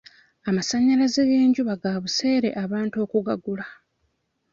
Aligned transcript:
Amasannyalaze 0.49 1.21
g'enjuba 1.29 1.73
ga 1.81 1.91
buseere 2.03 2.49
abantu 2.63 2.95
okugagula. 3.05 3.65